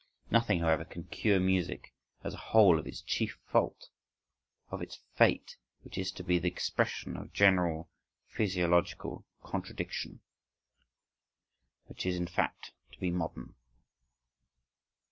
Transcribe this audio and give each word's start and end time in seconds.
Nothing, 0.31 0.61
however, 0.61 0.83
can 0.83 1.03
cure 1.03 1.39
music 1.39 1.93
as 2.23 2.33
a 2.33 2.37
whole 2.49 2.79
of 2.79 2.87
its 2.87 3.03
chief 3.03 3.37
fault, 3.45 3.89
of 4.71 4.81
its 4.81 4.97
fate, 5.13 5.57
which 5.83 5.95
is 5.95 6.11
to 6.13 6.23
be 6.23 6.39
the 6.39 6.47
expression 6.47 7.15
of 7.15 7.31
general 7.33 7.87
physiological 8.25 9.27
contradiction,—which 9.43 12.03
is, 12.07 12.15
in 12.15 12.25
fact, 12.25 12.71
to 12.93 12.99
be 12.99 13.11
modern. 13.11 13.53